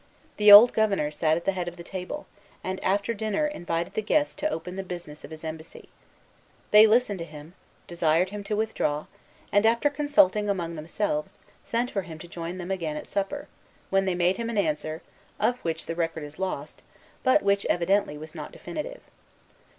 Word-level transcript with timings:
The 0.37 0.51
old 0.51 0.73
Governor 0.73 1.11
sat 1.11 1.37
at 1.37 1.45
the 1.45 1.51
head 1.51 1.67
of 1.67 1.77
the 1.77 1.83
table, 1.83 2.25
and 2.63 2.83
after 2.83 3.13
dinner 3.13 3.45
invited 3.45 3.93
the 3.93 4.01
guest 4.01 4.39
to 4.39 4.49
open 4.49 4.75
the 4.75 4.81
business 4.81 5.23
of 5.23 5.29
his 5.29 5.43
embassy. 5.43 5.89
They 6.71 6.87
listened 6.87 7.19
to 7.19 7.23
him, 7.25 7.53
desired 7.85 8.31
him 8.31 8.43
to 8.45 8.55
withdraw, 8.55 9.05
and, 9.51 9.63
after 9.63 9.91
consulting 9.91 10.49
among 10.49 10.73
themselves, 10.75 11.37
sent 11.63 11.91
for 11.91 12.01
him 12.01 12.17
to 12.17 12.27
join 12.27 12.57
them 12.57 12.71
again 12.71 12.97
at 12.97 13.05
supper, 13.05 13.47
when 13.91 14.05
they 14.05 14.15
made 14.15 14.37
him 14.37 14.49
an 14.49 14.57
answer, 14.57 15.03
of 15.39 15.59
which 15.59 15.85
the 15.85 15.93
record 15.93 16.23
is 16.23 16.39
lost, 16.39 16.81
but 17.21 17.43
which 17.43 17.63
evidently 17.69 18.17
was 18.17 18.33
not 18.33 18.51
definitive. 18.51 19.03